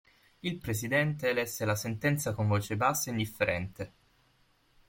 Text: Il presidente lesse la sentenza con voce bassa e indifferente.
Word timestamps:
Il 0.41 0.57
presidente 0.57 1.31
lesse 1.31 1.63
la 1.63 1.75
sentenza 1.75 2.33
con 2.33 2.47
voce 2.47 2.75
bassa 2.75 3.09
e 3.11 3.11
indifferente. 3.11 3.93